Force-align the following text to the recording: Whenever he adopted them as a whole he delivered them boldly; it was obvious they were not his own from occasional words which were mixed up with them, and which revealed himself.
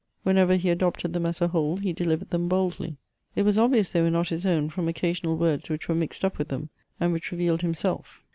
Whenever 0.23 0.55
he 0.55 0.71
adopted 0.71 1.13
them 1.13 1.27
as 1.27 1.41
a 1.41 1.49
whole 1.49 1.77
he 1.77 1.93
delivered 1.93 2.31
them 2.31 2.47
boldly; 2.47 2.97
it 3.35 3.43
was 3.43 3.59
obvious 3.59 3.91
they 3.91 4.01
were 4.01 4.09
not 4.09 4.29
his 4.29 4.47
own 4.47 4.67
from 4.67 4.87
occasional 4.87 5.37
words 5.37 5.69
which 5.69 5.87
were 5.87 5.93
mixed 5.93 6.25
up 6.25 6.39
with 6.39 6.47
them, 6.47 6.69
and 6.99 7.13
which 7.13 7.31
revealed 7.31 7.61
himself. 7.61 8.23